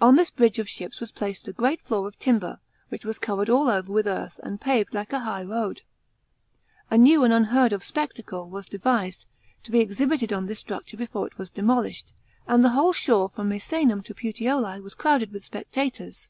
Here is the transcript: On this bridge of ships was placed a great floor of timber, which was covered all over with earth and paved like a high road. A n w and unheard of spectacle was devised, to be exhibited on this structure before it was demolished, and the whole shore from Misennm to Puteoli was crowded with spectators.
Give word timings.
On 0.00 0.16
this 0.16 0.28
bridge 0.32 0.58
of 0.58 0.68
ships 0.68 0.98
was 0.98 1.12
placed 1.12 1.46
a 1.46 1.52
great 1.52 1.80
floor 1.82 2.08
of 2.08 2.18
timber, 2.18 2.58
which 2.88 3.04
was 3.04 3.20
covered 3.20 3.48
all 3.48 3.68
over 3.68 3.92
with 3.92 4.08
earth 4.08 4.40
and 4.42 4.60
paved 4.60 4.92
like 4.92 5.12
a 5.12 5.20
high 5.20 5.44
road. 5.44 5.82
A 6.90 6.94
n 6.94 7.02
w 7.04 7.22
and 7.22 7.32
unheard 7.32 7.72
of 7.72 7.84
spectacle 7.84 8.50
was 8.50 8.68
devised, 8.68 9.26
to 9.62 9.70
be 9.70 9.78
exhibited 9.78 10.32
on 10.32 10.46
this 10.46 10.58
structure 10.58 10.96
before 10.96 11.28
it 11.28 11.38
was 11.38 11.48
demolished, 11.48 12.12
and 12.48 12.64
the 12.64 12.70
whole 12.70 12.92
shore 12.92 13.28
from 13.28 13.50
Misennm 13.50 14.02
to 14.02 14.14
Puteoli 14.16 14.80
was 14.80 14.96
crowded 14.96 15.30
with 15.30 15.44
spectators. 15.44 16.28